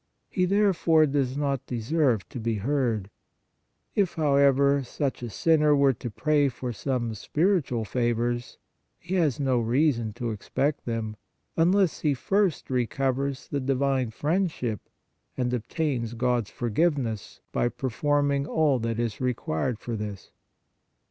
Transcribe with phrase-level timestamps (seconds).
[0.31, 3.11] He, therefore, does not deserve to be heard;
[3.93, 8.57] if, however, such a sinner were to pray for some spiritual favors,
[8.97, 11.17] he has no reason to expect them,
[11.55, 14.79] unless he first recovers the divine friendship
[15.37, 20.31] and obtains God s forgiveness by performing all that is required for this.